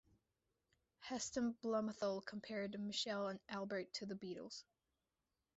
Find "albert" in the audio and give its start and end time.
3.49-3.93